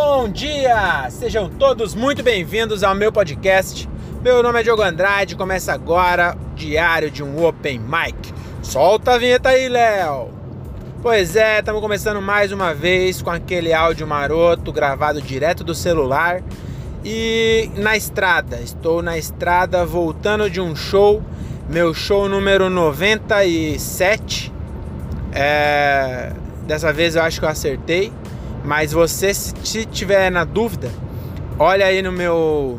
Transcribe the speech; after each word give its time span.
Bom 0.00 0.28
dia! 0.28 1.10
Sejam 1.10 1.50
todos 1.50 1.92
muito 1.92 2.22
bem-vindos 2.22 2.84
ao 2.84 2.94
meu 2.94 3.10
podcast. 3.10 3.88
Meu 4.22 4.44
nome 4.44 4.60
é 4.60 4.62
Diogo 4.62 4.80
Andrade, 4.80 5.34
começa 5.34 5.72
agora 5.72 6.36
o 6.40 6.54
diário 6.54 7.10
de 7.10 7.20
um 7.20 7.44
Open 7.44 7.80
Mic. 7.80 8.32
Solta 8.62 9.14
a 9.14 9.18
vinheta 9.18 9.48
aí, 9.48 9.68
Léo! 9.68 10.30
Pois 11.02 11.34
é, 11.34 11.58
estamos 11.58 11.80
começando 11.80 12.22
mais 12.22 12.52
uma 12.52 12.72
vez 12.72 13.20
com 13.20 13.30
aquele 13.30 13.72
áudio 13.74 14.06
maroto 14.06 14.72
gravado 14.72 15.20
direto 15.20 15.64
do 15.64 15.74
celular 15.74 16.44
e 17.04 17.68
na 17.74 17.96
estrada. 17.96 18.60
Estou 18.60 19.02
na 19.02 19.18
estrada 19.18 19.84
voltando 19.84 20.48
de 20.48 20.60
um 20.60 20.76
show, 20.76 21.20
meu 21.68 21.92
show 21.92 22.28
número 22.28 22.70
97. 22.70 24.52
É... 25.32 26.32
Dessa 26.68 26.92
vez 26.92 27.16
eu 27.16 27.22
acho 27.22 27.40
que 27.40 27.44
eu 27.44 27.50
acertei. 27.50 28.12
Mas 28.68 28.92
você, 28.92 29.32
se 29.32 29.86
tiver 29.86 30.30
na 30.30 30.44
dúvida, 30.44 30.90
olha 31.58 31.86
aí 31.86 32.02
no 32.02 32.12
meu. 32.12 32.78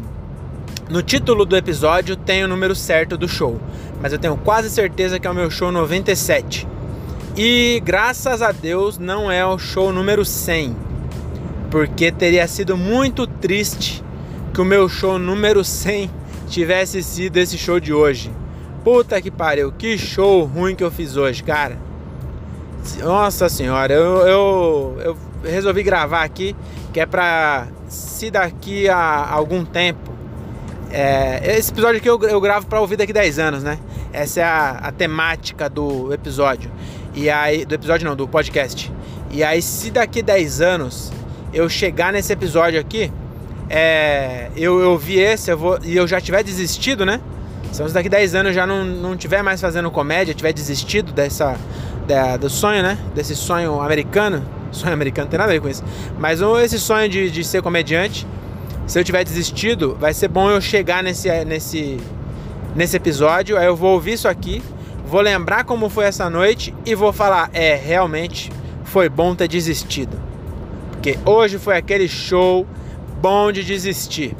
No 0.87 1.01
título 1.01 1.45
do 1.45 1.57
episódio 1.57 2.15
tem 2.15 2.43
o 2.43 2.47
número 2.47 2.75
certo 2.75 3.17
do 3.17 3.27
show. 3.27 3.59
Mas 3.99 4.13
eu 4.13 4.19
tenho 4.19 4.37
quase 4.37 4.69
certeza 4.69 5.19
que 5.19 5.25
é 5.25 5.31
o 5.31 5.33
meu 5.33 5.49
show 5.49 5.71
97. 5.71 6.67
E 7.35 7.81
graças 7.83 8.43
a 8.43 8.51
Deus 8.51 8.99
não 8.99 9.31
é 9.31 9.43
o 9.43 9.57
show 9.57 9.91
número 9.91 10.23
100. 10.23 10.75
Porque 11.71 12.11
teria 12.11 12.47
sido 12.47 12.77
muito 12.77 13.25
triste 13.25 14.03
que 14.53 14.61
o 14.61 14.65
meu 14.65 14.87
show 14.87 15.17
número 15.17 15.63
100 15.63 16.07
tivesse 16.47 17.01
sido 17.01 17.37
esse 17.37 17.57
show 17.57 17.79
de 17.79 17.91
hoje. 17.91 18.29
Puta 18.83 19.19
que 19.19 19.31
pariu, 19.31 19.71
que 19.71 19.97
show 19.97 20.45
ruim 20.45 20.75
que 20.75 20.83
eu 20.83 20.91
fiz 20.91 21.17
hoje, 21.17 21.41
cara. 21.41 21.88
Nossa 23.03 23.49
senhora, 23.49 23.93
eu, 23.93 24.27
eu, 24.27 24.97
eu 25.03 25.17
resolvi 25.43 25.83
gravar 25.83 26.23
aqui, 26.23 26.55
que 26.93 26.99
é 26.99 27.05
pra 27.05 27.67
se 27.87 28.29
daqui 28.29 28.89
a 28.89 29.29
algum 29.29 29.63
tempo. 29.65 30.11
É, 30.91 31.55
esse 31.57 31.71
episódio 31.71 31.97
aqui 31.97 32.09
eu, 32.09 32.19
eu 32.23 32.41
gravo 32.41 32.65
para 32.65 32.79
ouvir 32.79 32.97
daqui 32.97 33.13
10 33.13 33.39
anos, 33.39 33.63
né? 33.63 33.79
Essa 34.11 34.39
é 34.39 34.43
a, 34.43 34.69
a, 34.71 34.91
temática 34.91 35.69
do 35.69 36.11
episódio. 36.13 36.71
E 37.13 37.29
aí. 37.29 37.63
Do 37.65 37.75
episódio 37.75 38.07
não, 38.07 38.15
do 38.15 38.27
podcast. 38.27 38.91
E 39.31 39.43
aí, 39.43 39.61
se 39.61 39.91
daqui 39.91 40.23
10 40.23 40.61
anos 40.61 41.11
eu 41.53 41.69
chegar 41.69 42.11
nesse 42.11 42.33
episódio 42.33 42.79
aqui, 42.79 43.11
é, 43.69 44.49
eu, 44.55 44.79
eu 44.79 44.97
vi 44.97 45.19
esse 45.19 45.51
eu 45.51 45.57
vou, 45.57 45.79
e 45.83 45.95
eu 45.95 46.07
já 46.07 46.19
tiver 46.19 46.43
desistido, 46.43 47.05
né? 47.05 47.21
Se 47.71 47.83
daqui 47.93 48.09
10 48.09 48.33
anos 48.33 48.49
eu 48.49 48.53
já 48.53 48.65
não, 48.65 48.83
não 48.83 49.15
tiver 49.15 49.43
mais 49.43 49.61
fazendo 49.61 49.91
comédia, 49.91 50.33
tiver 50.33 50.51
desistido 50.51 51.11
dessa, 51.11 51.55
da, 52.09 52.37
do 52.37 52.49
sonho, 52.49 52.81
né? 52.81 52.97
Desse 53.13 53.35
sonho 53.35 53.79
americano, 53.79 54.43
sonho 54.71 54.91
americano 54.91 55.25
não 55.25 55.29
tem 55.29 55.37
nada 55.37 55.51
a 55.51 55.53
ver 55.53 55.61
com 55.61 55.69
isso. 55.69 55.83
Mas 56.17 56.41
esse 56.41 56.79
sonho 56.79 57.07
de, 57.07 57.29
de 57.29 57.43
ser 57.43 57.61
comediante, 57.61 58.25
se 58.87 58.99
eu 58.99 59.03
tiver 59.03 59.23
desistido, 59.23 59.95
vai 59.99 60.11
ser 60.11 60.27
bom 60.27 60.49
eu 60.49 60.59
chegar 60.59 61.03
nesse, 61.03 61.29
nesse, 61.45 61.97
nesse 62.75 62.97
episódio. 62.97 63.57
Aí 63.57 63.67
eu 63.67 63.75
vou 63.75 63.93
ouvir 63.93 64.13
isso 64.13 64.27
aqui, 64.27 64.63
vou 65.05 65.21
lembrar 65.21 65.63
como 65.65 65.87
foi 65.87 66.05
essa 66.05 66.27
noite 66.31 66.73
e 66.83 66.95
vou 66.95 67.13
falar: 67.13 67.51
é, 67.53 67.75
realmente 67.75 68.51
foi 68.83 69.07
bom 69.07 69.35
ter 69.35 69.47
desistido. 69.47 70.19
Porque 70.91 71.17
hoje 71.23 71.59
foi 71.59 71.77
aquele 71.77 72.07
show 72.07 72.65
bom 73.21 73.51
de 73.51 73.63
desistir. 73.63 74.35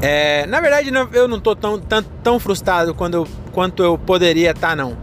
É, 0.00 0.46
na 0.46 0.62
verdade, 0.62 0.90
eu 1.12 1.28
não 1.28 1.38
tô 1.38 1.54
tão, 1.54 1.78
tão, 1.78 2.02
tão 2.02 2.40
frustrado 2.40 2.94
quando 2.94 3.14
eu, 3.14 3.28
quanto 3.52 3.82
eu 3.82 3.98
poderia 3.98 4.52
estar, 4.52 4.70
tá, 4.70 4.76
não. 4.76 4.96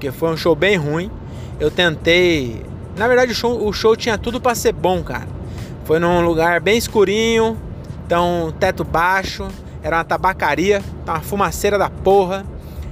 Porque 0.00 0.10
foi 0.10 0.30
um 0.30 0.36
show 0.36 0.56
bem 0.56 0.76
ruim. 0.76 1.10
Eu 1.60 1.70
tentei 1.70 2.64
na 2.96 3.06
verdade, 3.08 3.32
o 3.32 3.34
show, 3.34 3.66
o 3.66 3.72
show 3.72 3.96
tinha 3.96 4.18
tudo 4.18 4.40
para 4.40 4.54
ser 4.54 4.72
bom, 4.72 5.02
cara. 5.02 5.26
Foi 5.84 5.98
num 5.98 6.20
lugar 6.20 6.60
bem 6.60 6.76
escurinho, 6.76 7.56
então 8.04 8.52
teto 8.58 8.84
baixo, 8.84 9.48
era 9.82 9.96
uma 9.96 10.04
tabacaria, 10.04 10.82
tá 11.04 11.14
uma 11.14 11.20
fumaceira 11.20 11.78
da 11.78 11.88
porra. 11.88 12.44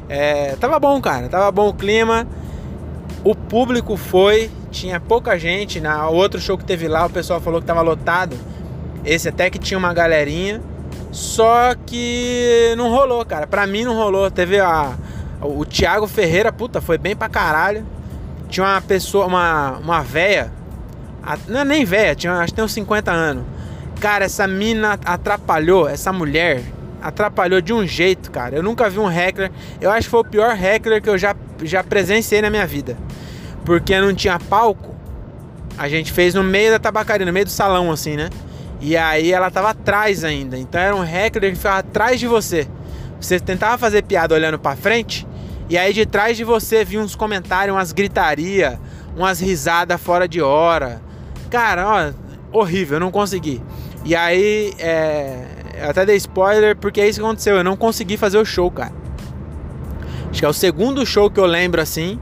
É, 0.08 0.56
tava 0.56 0.78
bom, 0.78 1.00
cara, 1.00 1.28
tava 1.28 1.50
bom 1.50 1.68
o 1.68 1.74
clima. 1.74 2.26
O 3.24 3.34
público 3.34 3.96
foi, 3.96 4.50
tinha 4.70 4.98
pouca 5.00 5.38
gente. 5.38 5.80
Na 5.80 6.08
outro 6.08 6.40
show 6.40 6.56
que 6.56 6.64
teve 6.64 6.88
lá, 6.88 7.06
o 7.06 7.10
pessoal 7.10 7.40
falou 7.40 7.60
que 7.60 7.66
tava 7.66 7.82
lotado. 7.82 8.36
Esse 9.04 9.28
até 9.28 9.50
que 9.50 9.58
tinha 9.58 9.76
uma 9.76 9.92
galerinha. 9.92 10.62
Só 11.10 11.74
que 11.86 12.74
não 12.76 12.90
rolou, 12.90 13.24
cara. 13.24 13.46
Pra 13.46 13.66
mim 13.66 13.84
não 13.84 13.94
rolou. 13.94 14.30
Teve 14.30 14.60
a. 14.60 14.94
O 15.40 15.64
Thiago 15.64 16.06
Ferreira, 16.06 16.52
puta, 16.52 16.80
foi 16.80 16.98
bem 16.98 17.14
pra 17.14 17.28
caralho. 17.28 17.86
Tinha 18.48 18.66
uma 18.66 18.80
pessoa, 18.80 19.26
uma, 19.26 19.78
uma 19.78 20.02
véia, 20.02 20.50
não 21.46 21.60
é 21.60 21.64
nem 21.64 21.84
véia, 21.84 22.14
tinha, 22.14 22.32
acho 22.34 22.52
que 22.52 22.54
tem 22.54 22.64
uns 22.64 22.72
50 22.72 23.10
anos. 23.12 23.44
Cara, 24.00 24.24
essa 24.24 24.46
mina 24.46 24.98
atrapalhou, 25.04 25.88
essa 25.88 26.12
mulher 26.12 26.62
atrapalhou 27.02 27.60
de 27.60 27.72
um 27.72 27.86
jeito, 27.86 28.30
cara. 28.30 28.56
Eu 28.56 28.62
nunca 28.62 28.88
vi 28.88 28.98
um 28.98 29.06
hacker. 29.06 29.50
Eu 29.80 29.90
acho 29.90 30.04
que 30.04 30.10
foi 30.10 30.20
o 30.20 30.24
pior 30.24 30.54
hacker 30.54 31.02
que 31.02 31.10
eu 31.10 31.18
já, 31.18 31.34
já 31.62 31.82
presenciei 31.82 32.40
na 32.40 32.50
minha 32.50 32.66
vida. 32.66 32.96
Porque 33.64 33.98
não 34.00 34.14
tinha 34.14 34.38
palco. 34.38 34.94
A 35.76 35.88
gente 35.88 36.12
fez 36.12 36.34
no 36.34 36.42
meio 36.42 36.72
da 36.72 36.78
tabacaria, 36.78 37.26
no 37.26 37.32
meio 37.32 37.44
do 37.44 37.50
salão, 37.50 37.90
assim, 37.90 38.16
né? 38.16 38.30
E 38.80 38.96
aí 38.96 39.32
ela 39.32 39.50
tava 39.50 39.70
atrás 39.70 40.24
ainda. 40.24 40.56
Então 40.58 40.80
era 40.80 40.94
um 40.94 41.02
hacker 41.02 41.42
que 41.42 41.54
ficava 41.54 41.78
atrás 41.78 42.18
de 42.18 42.26
você. 42.26 42.66
Você 43.20 43.38
tentava 43.38 43.76
fazer 43.76 44.02
piada 44.02 44.34
olhando 44.34 44.58
para 44.58 44.76
frente. 44.76 45.26
E 45.68 45.76
aí 45.76 45.92
de 45.92 46.06
trás 46.06 46.36
de 46.36 46.44
você 46.44 46.84
vinha 46.84 47.02
uns 47.02 47.14
comentários, 47.14 47.76
umas 47.76 47.92
gritaria, 47.92 48.80
umas 49.14 49.38
risadas 49.38 50.00
fora 50.00 50.26
de 50.26 50.40
hora. 50.40 51.02
Cara, 51.50 52.14
ó, 52.52 52.58
horrível, 52.58 52.98
não 52.98 53.10
consegui. 53.10 53.62
E 54.04 54.16
aí, 54.16 54.72
é, 54.78 55.44
até 55.86 56.06
dei 56.06 56.16
spoiler 56.16 56.76
porque 56.76 57.00
é 57.00 57.08
isso 57.08 57.20
que 57.20 57.26
aconteceu. 57.26 57.56
Eu 57.56 57.64
não 57.64 57.76
consegui 57.76 58.16
fazer 58.16 58.38
o 58.38 58.44
show, 58.44 58.70
cara. 58.70 58.92
Acho 60.30 60.40
que 60.40 60.44
é 60.44 60.48
o 60.48 60.52
segundo 60.52 61.04
show 61.04 61.30
que 61.30 61.38
eu 61.38 61.46
lembro 61.46 61.80
assim. 61.80 62.18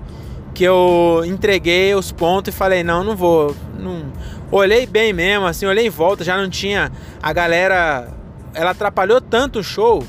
Que 0.52 0.64
eu 0.64 1.22
entreguei 1.26 1.94
os 1.94 2.10
pontos 2.10 2.52
e 2.52 2.56
falei, 2.56 2.82
não, 2.82 3.04
não 3.04 3.14
vou. 3.14 3.54
Não... 3.78 4.12
Olhei 4.50 4.86
bem 4.86 5.12
mesmo, 5.12 5.44
assim, 5.44 5.66
olhei 5.66 5.86
em 5.86 5.90
volta, 5.90 6.24
já 6.24 6.36
não 6.36 6.48
tinha. 6.48 6.90
A 7.22 7.32
galera. 7.32 8.08
Ela 8.54 8.70
atrapalhou 8.70 9.20
tanto 9.20 9.58
o 9.58 9.62
show 9.62 10.02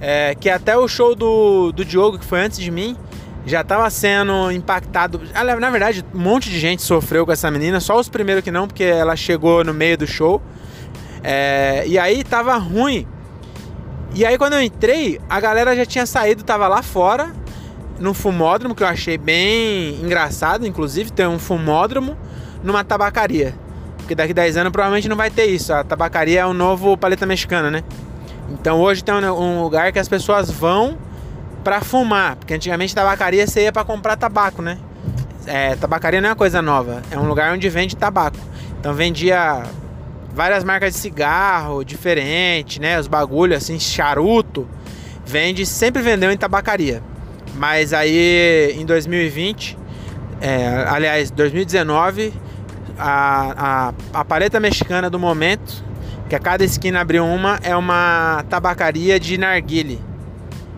é, 0.00 0.34
que 0.34 0.48
até 0.50 0.76
o 0.76 0.86
show 0.86 1.14
do, 1.14 1.72
do 1.72 1.84
Diogo, 1.84 2.18
que 2.18 2.24
foi 2.24 2.40
antes 2.40 2.58
de 2.58 2.70
mim, 2.70 2.96
já 3.46 3.60
estava 3.60 3.88
sendo 3.90 4.50
impactado. 4.50 5.20
Na 5.60 5.70
verdade, 5.70 6.04
um 6.12 6.18
monte 6.18 6.50
de 6.50 6.58
gente 6.58 6.82
sofreu 6.82 7.24
com 7.24 7.32
essa 7.32 7.50
menina, 7.50 7.78
só 7.80 7.98
os 7.98 8.08
primeiros 8.08 8.42
que 8.42 8.50
não, 8.50 8.66
porque 8.66 8.84
ela 8.84 9.14
chegou 9.14 9.64
no 9.64 9.72
meio 9.72 9.96
do 9.96 10.06
show. 10.06 10.42
É, 11.22 11.84
e 11.86 11.98
aí 11.98 12.24
tava 12.24 12.56
ruim. 12.56 13.06
E 14.14 14.24
aí 14.24 14.36
quando 14.36 14.54
eu 14.54 14.62
entrei, 14.62 15.20
a 15.28 15.38
galera 15.38 15.76
já 15.76 15.86
tinha 15.86 16.06
saído, 16.06 16.42
tava 16.42 16.66
lá 16.66 16.82
fora, 16.82 17.32
no 17.98 18.12
fumódromo, 18.12 18.74
que 18.74 18.82
eu 18.82 18.86
achei 18.86 19.16
bem 19.16 20.00
engraçado, 20.02 20.66
inclusive, 20.66 21.10
ter 21.12 21.26
um 21.26 21.38
fumódromo 21.38 22.16
numa 22.62 22.82
tabacaria. 22.82 23.54
Porque 23.98 24.14
daqui 24.14 24.32
10 24.32 24.56
anos 24.56 24.72
provavelmente 24.72 25.08
não 25.08 25.16
vai 25.16 25.30
ter 25.30 25.46
isso. 25.46 25.72
A 25.72 25.82
tabacaria 25.82 26.40
é 26.40 26.46
o 26.46 26.52
novo 26.52 26.96
paleta 26.96 27.26
mexicana, 27.26 27.70
né? 27.70 27.82
Então 28.50 28.80
hoje 28.80 29.02
tem 29.02 29.14
um 29.14 29.62
lugar 29.62 29.92
que 29.92 29.98
as 29.98 30.08
pessoas 30.08 30.50
vão 30.50 30.96
para 31.64 31.80
fumar, 31.80 32.36
porque 32.36 32.54
antigamente 32.54 32.94
tabacaria 32.94 33.46
você 33.46 33.62
ia 33.62 33.72
para 33.72 33.84
comprar 33.84 34.16
tabaco, 34.16 34.62
né? 34.62 34.78
É, 35.46 35.74
tabacaria 35.76 36.20
não 36.20 36.28
é 36.28 36.30
uma 36.30 36.36
coisa 36.36 36.62
nova, 36.62 37.02
é 37.10 37.18
um 37.18 37.26
lugar 37.26 37.52
onde 37.52 37.68
vende 37.68 37.96
tabaco. 37.96 38.38
Então 38.78 38.94
vendia 38.94 39.64
várias 40.32 40.62
marcas 40.62 40.94
de 40.94 41.00
cigarro 41.00 41.82
diferente, 41.84 42.80
né? 42.80 43.00
Os 43.00 43.08
bagulhos 43.08 43.56
assim, 43.56 43.80
charuto, 43.80 44.68
vende, 45.24 45.66
sempre 45.66 46.02
vendeu 46.02 46.30
em 46.30 46.36
tabacaria. 46.36 47.02
Mas 47.54 47.92
aí 47.92 48.74
em 48.76 48.84
2020, 48.84 49.76
é, 50.40 50.84
aliás, 50.88 51.30
2019, 51.30 52.32
a, 52.98 53.92
a, 54.12 54.20
a 54.20 54.24
paleta 54.24 54.60
mexicana 54.60 55.10
do 55.10 55.18
momento 55.18 55.84
que 56.28 56.34
a 56.34 56.38
cada 56.38 56.64
esquina 56.64 57.00
abriu 57.00 57.24
uma, 57.24 57.58
é 57.62 57.76
uma 57.76 58.44
tabacaria 58.48 59.18
de 59.20 59.38
narguile. 59.38 60.00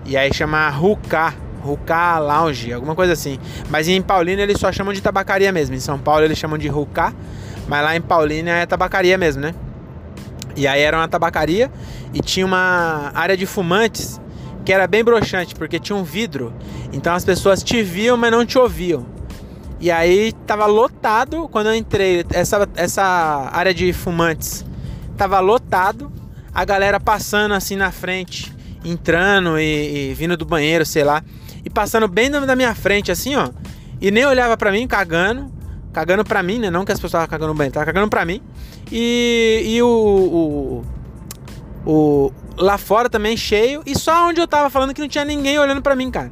E 0.05 0.17
aí 0.17 0.33
chama 0.33 0.69
Ruká, 0.69 1.35
Ruká 1.63 2.19
Lounge, 2.19 2.73
alguma 2.73 2.95
coisa 2.95 3.13
assim. 3.13 3.39
Mas 3.71 3.89
em 3.89 4.01
Paulínia 4.01 4.43
eles 4.43 4.59
só 4.59 4.71
chamam 4.71 4.93
de 4.93 5.01
tabacaria 5.01 5.51
mesmo. 5.53 5.75
Em 5.75 5.81
São 5.81 5.99
Paulo 5.99 6.25
eles 6.25 6.39
chamam 6.39 6.59
de 6.59 6.69
Ruká, 6.69 7.13
mas 7.67 7.83
lá 7.83 7.97
em 7.97 8.01
Paulínia 8.01 8.53
é 8.53 8.67
tabacaria 8.67 9.17
mesmo, 9.17 9.43
né? 9.43 9.55
E 10.57 10.67
aí 10.67 10.83
era 10.83 10.97
uma 10.97 11.09
tabacaria 11.09 11.71
e 12.13 12.21
tinha 12.21 12.45
uma 12.45 13.11
área 13.15 13.37
de 13.37 13.47
fumantes 13.47 14.21
que 14.65 14.73
era 14.73 14.87
bem 14.87 15.03
broxante, 15.03 15.55
porque 15.55 15.79
tinha 15.79 15.97
um 15.97 16.05
vidro. 16.05 16.53
Então 16.93 17.15
as 17.15 17.25
pessoas 17.25 17.63
te 17.63 17.83
viam, 17.83 18.17
mas 18.17 18.31
não 18.31 18.45
te 18.45 18.59
ouviam. 18.59 19.07
E 19.81 19.91
aí 19.91 20.33
tava 20.47 20.67
lotado 20.67 21.49
quando 21.49 21.69
eu 21.69 21.75
entrei. 21.75 22.25
Essa, 22.33 22.69
essa 22.77 23.49
área 23.53 23.73
de 23.73 23.93
fumantes 23.93 24.65
tava 25.19 25.41
lotado, 25.41 26.11
a 26.55 26.65
galera 26.65 26.99
passando 27.01 27.53
assim 27.53 27.77
na 27.77 27.91
frente, 27.91 28.55
entrando 28.85 29.59
e, 29.59 30.11
e 30.11 30.15
vindo 30.15 30.37
do 30.37 30.47
banheiro, 30.47 30.87
sei 30.87 31.03
lá, 31.03 31.23
e 31.65 31.69
passando 31.69 32.07
bem 32.07 32.31
da 32.31 32.57
minha 32.57 32.75
frente 32.75 33.11
assim, 33.11 33.35
ó, 33.35 33.51
e 34.01 34.11
nem 34.13 34.25
olhava 34.25 34.57
para 34.57 34.71
mim, 34.71 34.87
cagando, 34.87 35.53
cagando 35.93 36.25
pra 36.25 36.43
mim, 36.43 36.61
né? 36.61 36.71
Não 36.71 36.85
que 36.85 36.93
as 36.93 36.99
pessoas 36.99 37.11
estavam 37.11 37.27
cagando 37.27 37.53
bem, 37.53 37.71
tava 37.71 37.85
cagando 37.85 38.09
pra 38.09 38.25
mim. 38.25 38.41
E, 38.93 39.65
e 39.67 39.83
o, 39.83 40.85
o, 41.85 41.91
o, 41.91 42.33
lá 42.57 42.79
fora 42.79 43.11
também 43.11 43.37
cheio. 43.37 43.83
E 43.85 43.99
só 43.99 44.29
onde 44.29 44.41
eu 44.41 44.47
tava 44.47 44.71
falando 44.71 44.95
que 44.95 45.01
não 45.01 45.09
tinha 45.09 45.25
ninguém 45.25 45.59
olhando 45.59 45.83
pra 45.83 45.97
mim, 45.97 46.11
cara. 46.13 46.31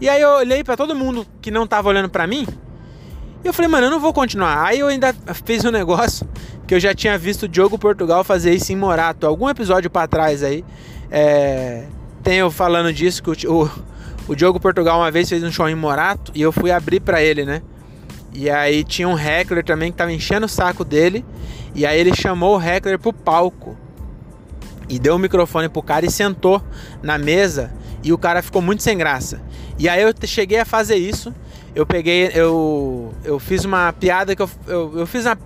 E 0.00 0.08
aí 0.08 0.22
eu 0.22 0.30
olhei 0.30 0.64
para 0.64 0.76
todo 0.76 0.94
mundo 0.94 1.26
que 1.42 1.50
não 1.50 1.66
tava 1.66 1.90
olhando 1.90 2.08
para 2.08 2.26
mim. 2.26 2.46
E 3.44 3.46
eu 3.46 3.52
falei, 3.52 3.68
mano, 3.70 3.88
eu 3.88 3.90
não 3.90 4.00
vou 4.00 4.12
continuar. 4.12 4.64
Aí 4.64 4.78
eu 4.78 4.86
ainda 4.86 5.14
fiz 5.44 5.64
um 5.64 5.70
negócio 5.70 6.26
que 6.72 6.76
eu 6.76 6.80
já 6.80 6.94
tinha 6.94 7.18
visto 7.18 7.42
o 7.42 7.48
Diogo 7.48 7.78
Portugal 7.78 8.24
fazer 8.24 8.54
isso 8.54 8.72
em 8.72 8.76
Morato. 8.76 9.26
Algum 9.26 9.46
episódio 9.46 9.90
para 9.90 10.08
trás 10.08 10.42
aí. 10.42 10.64
É, 11.10 11.84
tem 12.22 12.38
eu 12.38 12.50
falando 12.50 12.90
disso, 12.90 13.22
que 13.22 13.46
o, 13.46 13.70
o, 14.26 14.34
Diogo 14.34 14.58
Portugal 14.58 14.98
uma 14.98 15.10
vez 15.10 15.28
fez 15.28 15.42
um 15.42 15.52
show 15.52 15.68
em 15.68 15.74
Morato 15.74 16.32
e 16.34 16.40
eu 16.40 16.50
fui 16.50 16.70
abrir 16.70 17.00
para 17.00 17.22
ele, 17.22 17.44
né? 17.44 17.60
E 18.32 18.48
aí 18.48 18.84
tinha 18.84 19.06
um 19.06 19.18
heckler 19.18 19.62
também 19.62 19.92
que 19.92 19.98
tava 19.98 20.14
enchendo 20.14 20.46
o 20.46 20.48
saco 20.48 20.82
dele. 20.82 21.22
E 21.74 21.84
aí 21.84 22.00
ele 22.00 22.16
chamou 22.16 22.56
o 22.56 22.62
heckler 22.62 22.98
pro 22.98 23.12
palco. 23.12 23.76
E 24.88 24.98
deu 24.98 25.16
o 25.16 25.18
microfone 25.18 25.68
pro 25.68 25.82
cara 25.82 26.06
e 26.06 26.10
sentou 26.10 26.62
na 27.02 27.18
mesa. 27.18 27.70
E 28.02 28.14
o 28.14 28.16
cara 28.16 28.40
ficou 28.40 28.62
muito 28.62 28.82
sem 28.82 28.96
graça. 28.96 29.42
E 29.78 29.90
aí 29.90 30.00
eu 30.00 30.14
cheguei 30.24 30.60
a 30.60 30.64
fazer 30.64 30.96
isso. 30.96 31.34
Eu 31.74 31.84
peguei, 31.84 32.30
eu, 32.34 33.12
eu 33.24 33.38
fiz 33.38 33.62
uma 33.62 33.92
piada 33.92 34.34
que 34.34 34.40
eu, 34.40 34.48
eu, 34.66 35.00
eu 35.00 35.06
fiz 35.06 35.26
uma, 35.26 35.36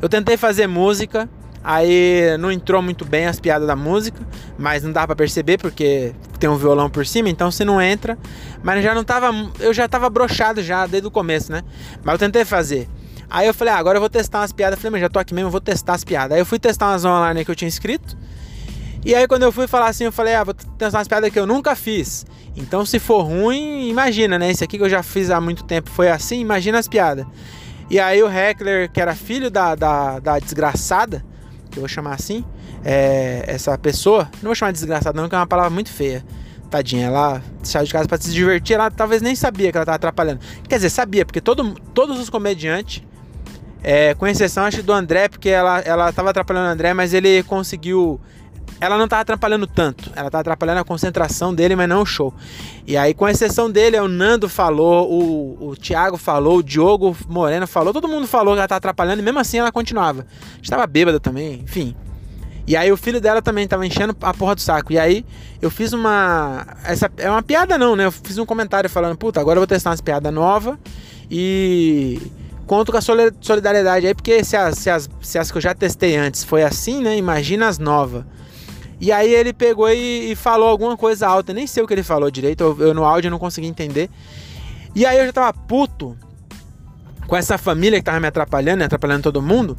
eu 0.00 0.08
tentei 0.08 0.36
fazer 0.36 0.66
música, 0.66 1.28
aí 1.62 2.36
não 2.38 2.50
entrou 2.50 2.80
muito 2.80 3.04
bem 3.04 3.26
as 3.26 3.40
piadas 3.40 3.66
da 3.66 3.76
música, 3.76 4.20
mas 4.56 4.82
não 4.82 4.92
dá 4.92 5.06
para 5.06 5.16
perceber 5.16 5.58
porque 5.58 6.12
tem 6.38 6.48
um 6.48 6.56
violão 6.56 6.88
por 6.88 7.06
cima, 7.06 7.28
então 7.28 7.50
se 7.50 7.64
não 7.64 7.80
entra, 7.82 8.16
mas 8.62 8.82
já 8.82 8.94
não 8.94 9.04
tava, 9.04 9.32
eu 9.60 9.72
já 9.74 9.88
tava 9.88 10.08
brochado 10.08 10.62
já 10.62 10.86
desde 10.86 11.08
o 11.08 11.10
começo, 11.10 11.50
né? 11.50 11.62
Mas 12.02 12.14
eu 12.14 12.18
tentei 12.18 12.44
fazer. 12.44 12.88
Aí 13.30 13.46
eu 13.46 13.52
falei, 13.52 13.74
ah, 13.74 13.76
agora 13.76 13.98
eu 13.98 14.00
vou 14.00 14.08
testar 14.08 14.40
umas 14.40 14.52
piadas. 14.52 14.78
Eu 14.78 14.80
falei, 14.80 14.92
mas 14.92 15.00
já 15.02 15.08
tô 15.08 15.18
aqui 15.18 15.34
mesmo, 15.34 15.48
eu 15.48 15.52
vou 15.52 15.60
testar 15.60 15.94
as 15.94 16.02
piadas. 16.02 16.34
Aí 16.34 16.40
eu 16.40 16.46
fui 16.46 16.58
testar 16.58 16.86
umas 16.86 17.04
online 17.04 17.44
que 17.44 17.50
eu 17.50 17.54
tinha 17.54 17.68
escrito. 17.68 18.16
E 19.04 19.14
aí 19.14 19.28
quando 19.28 19.42
eu 19.42 19.52
fui 19.52 19.66
falar 19.66 19.88
assim, 19.88 20.04
eu 20.04 20.12
falei, 20.12 20.34
ah, 20.34 20.44
vou 20.44 20.54
testar 20.54 20.98
umas 20.98 21.08
piadas 21.08 21.30
que 21.30 21.38
eu 21.38 21.46
nunca 21.46 21.76
fiz. 21.76 22.26
Então 22.56 22.86
se 22.86 22.98
for 22.98 23.22
ruim, 23.22 23.88
imagina, 23.88 24.38
né? 24.38 24.50
Esse 24.50 24.64
aqui 24.64 24.78
que 24.78 24.84
eu 24.84 24.88
já 24.88 25.02
fiz 25.02 25.30
há 25.30 25.40
muito 25.40 25.64
tempo 25.64 25.90
foi 25.90 26.08
assim, 26.08 26.40
imagina 26.40 26.78
as 26.78 26.88
piadas. 26.88 27.26
E 27.90 27.98
aí 27.98 28.22
o 28.22 28.28
Heckler, 28.28 28.90
que 28.90 29.00
era 29.00 29.14
filho 29.14 29.50
da, 29.50 29.74
da, 29.74 30.18
da 30.18 30.38
desgraçada, 30.38 31.24
que 31.70 31.78
eu 31.78 31.80
vou 31.80 31.88
chamar 31.88 32.14
assim, 32.14 32.44
é, 32.84 33.44
essa 33.46 33.76
pessoa, 33.78 34.28
não 34.42 34.48
vou 34.48 34.54
chamar 34.54 34.72
de 34.72 34.78
desgraçada 34.78 35.20
não, 35.20 35.28
que 35.28 35.34
é 35.34 35.38
uma 35.38 35.46
palavra 35.46 35.70
muito 35.70 35.90
feia. 35.90 36.24
Tadinha, 36.70 37.06
ela 37.06 37.42
saiu 37.62 37.86
de 37.86 37.92
casa 37.92 38.06
para 38.06 38.18
se 38.18 38.30
divertir, 38.30 38.74
ela 38.74 38.90
talvez 38.90 39.22
nem 39.22 39.34
sabia 39.34 39.72
que 39.72 39.78
ela 39.78 39.84
estava 39.84 39.96
atrapalhando. 39.96 40.40
Quer 40.68 40.76
dizer, 40.76 40.90
sabia, 40.90 41.24
porque 41.24 41.40
todo, 41.40 41.74
todos 41.94 42.18
os 42.18 42.28
comediantes, 42.28 43.02
é, 43.82 44.12
com 44.14 44.26
exceção 44.26 44.64
acho 44.64 44.82
do 44.82 44.92
André, 44.92 45.28
porque 45.28 45.48
ela, 45.48 45.80
ela 45.80 46.12
tava 46.12 46.28
atrapalhando 46.28 46.68
o 46.68 46.72
André, 46.72 46.92
mas 46.92 47.14
ele 47.14 47.42
conseguiu 47.44 48.20
ela 48.80 48.96
não 48.96 49.08
tá 49.08 49.20
atrapalhando 49.20 49.66
tanto. 49.66 50.10
Ela 50.14 50.30
tá 50.30 50.40
atrapalhando 50.40 50.80
a 50.80 50.84
concentração 50.84 51.54
dele, 51.54 51.74
mas 51.74 51.88
não 51.88 52.02
o 52.02 52.06
show. 52.06 52.32
E 52.86 52.96
aí, 52.96 53.12
com 53.12 53.28
exceção 53.28 53.70
dele, 53.70 53.98
o 53.98 54.08
Nando 54.08 54.48
falou, 54.48 55.10
o, 55.10 55.70
o 55.70 55.76
Thiago 55.76 56.16
falou, 56.16 56.58
o 56.58 56.62
Diogo 56.62 57.16
Moreno 57.28 57.66
falou, 57.66 57.92
todo 57.92 58.08
mundo 58.08 58.26
falou 58.26 58.54
que 58.54 58.60
ela 58.60 58.68
tá 58.68 58.76
atrapalhando 58.76 59.20
e 59.20 59.24
mesmo 59.24 59.38
assim 59.38 59.58
ela 59.58 59.72
continuava. 59.72 60.26
Estava 60.62 60.86
bêbada 60.86 61.18
também, 61.18 61.60
enfim. 61.64 61.96
E 62.66 62.76
aí 62.76 62.92
o 62.92 62.98
filho 62.98 63.18
dela 63.18 63.40
também 63.40 63.66
tava 63.66 63.86
enchendo 63.86 64.14
a 64.20 64.34
porra 64.34 64.54
do 64.54 64.60
saco. 64.60 64.92
E 64.92 64.98
aí 64.98 65.24
eu 65.60 65.70
fiz 65.70 65.94
uma. 65.94 66.66
Essa 66.84 67.10
é 67.16 67.30
uma 67.30 67.42
piada 67.42 67.78
não, 67.78 67.96
né? 67.96 68.04
Eu 68.04 68.12
fiz 68.12 68.36
um 68.36 68.44
comentário 68.44 68.90
falando, 68.90 69.16
puta, 69.16 69.40
agora 69.40 69.56
eu 69.56 69.62
vou 69.62 69.66
testar 69.66 69.90
umas 69.90 70.02
piadas 70.02 70.32
novas 70.32 70.76
e 71.30 72.20
conto 72.66 72.92
com 72.92 72.98
a 72.98 73.00
solidariedade 73.00 74.06
aí, 74.06 74.14
porque 74.14 74.44
se 74.44 74.54
as, 74.54 74.76
se, 74.76 74.90
as, 74.90 75.08
se 75.22 75.38
as 75.38 75.50
que 75.50 75.56
eu 75.56 75.62
já 75.62 75.74
testei 75.74 76.14
antes 76.16 76.44
foi 76.44 76.62
assim, 76.62 77.02
né? 77.02 77.16
Imagina 77.16 77.66
as 77.66 77.78
novas. 77.78 78.24
E 79.00 79.12
aí 79.12 79.32
ele 79.32 79.52
pegou 79.52 79.88
e, 79.88 80.32
e, 80.32 80.34
falou 80.34 80.68
alguma 80.68 80.96
coisa 80.96 81.26
alta, 81.28 81.52
nem 81.52 81.66
sei 81.66 81.82
o 81.82 81.86
que 81.86 81.94
ele 81.94 82.02
falou 82.02 82.30
direito, 82.30 82.62
eu, 82.62 82.88
eu 82.88 82.94
no 82.94 83.04
áudio 83.04 83.30
não 83.30 83.38
consegui 83.38 83.68
entender. 83.68 84.10
E 84.94 85.06
aí 85.06 85.18
eu 85.18 85.26
já 85.26 85.32
tava 85.32 85.52
puto 85.52 86.16
com 87.26 87.36
essa 87.36 87.56
família 87.56 87.98
que 87.98 88.04
tava 88.04 88.18
me 88.18 88.26
atrapalhando, 88.26 88.78
né, 88.78 88.86
atrapalhando 88.86 89.22
todo 89.22 89.40
mundo. 89.40 89.76